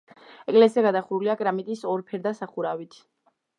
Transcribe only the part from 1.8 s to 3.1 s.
ორფერდა სახურავით.